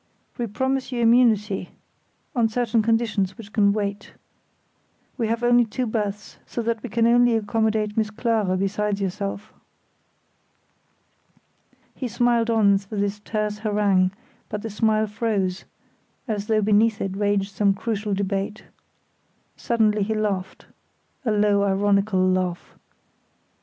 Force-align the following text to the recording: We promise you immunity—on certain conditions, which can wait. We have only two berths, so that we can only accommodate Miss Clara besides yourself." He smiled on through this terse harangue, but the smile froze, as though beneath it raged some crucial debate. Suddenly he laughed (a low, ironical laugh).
We 0.35 0.47
promise 0.47 0.91
you 0.91 0.99
immunity—on 1.01 2.49
certain 2.49 2.81
conditions, 2.81 3.37
which 3.37 3.53
can 3.53 3.71
wait. 3.71 4.15
We 5.15 5.27
have 5.27 5.43
only 5.43 5.63
two 5.63 5.85
berths, 5.85 6.37
so 6.47 6.63
that 6.63 6.81
we 6.81 6.89
can 6.89 7.05
only 7.05 7.35
accommodate 7.35 7.95
Miss 7.95 8.09
Clara 8.09 8.57
besides 8.57 8.99
yourself." 8.99 9.53
He 11.93 12.07
smiled 12.07 12.49
on 12.49 12.79
through 12.79 12.99
this 12.99 13.19
terse 13.19 13.59
harangue, 13.59 14.09
but 14.49 14.63
the 14.63 14.71
smile 14.71 15.05
froze, 15.05 15.65
as 16.27 16.47
though 16.47 16.63
beneath 16.63 16.99
it 16.99 17.15
raged 17.15 17.53
some 17.53 17.75
crucial 17.75 18.15
debate. 18.15 18.63
Suddenly 19.55 20.01
he 20.01 20.15
laughed 20.15 20.65
(a 21.25 21.31
low, 21.31 21.61
ironical 21.63 22.19
laugh). 22.27 22.73